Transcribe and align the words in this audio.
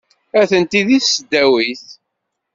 Atenti 0.41 0.81
deg 0.87 1.01
tesdawit. 1.03 1.85